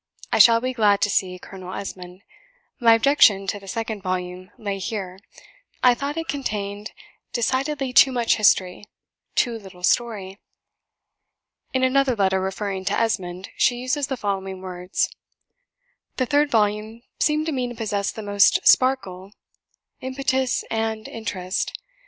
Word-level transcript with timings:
I 0.33 0.39
shall 0.39 0.59
be 0.59 0.73
glad 0.73 0.99
to 1.01 1.11
see 1.11 1.37
'Colonel 1.37 1.75
Esmond.' 1.75 2.23
My 2.79 2.95
objection 2.95 3.45
to 3.45 3.59
the 3.59 3.67
second 3.67 4.01
volume 4.01 4.49
lay 4.57 4.79
here: 4.79 5.19
I 5.83 5.93
thought 5.93 6.17
it 6.17 6.27
contained 6.27 6.91
decidedly 7.33 7.93
too 7.93 8.11
much 8.11 8.37
history 8.37 8.85
too 9.35 9.59
little 9.59 9.83
story." 9.83 10.39
In 11.71 11.83
another 11.83 12.15
letter, 12.15 12.41
referring 12.41 12.83
to 12.85 12.97
"Esmond," 12.99 13.51
she 13.57 13.75
uses 13.75 14.07
the 14.07 14.17
following 14.17 14.59
words: 14.61 15.07
"The 16.17 16.25
third 16.25 16.49
volume 16.49 17.03
seemed 17.19 17.45
to 17.45 17.51
me 17.51 17.67
to 17.69 17.75
possess 17.75 18.11
the 18.11 18.23
most 18.23 18.65
sparkle, 18.67 19.31
impetus, 20.01 20.63
and 20.71 21.07
interest. 21.07 21.77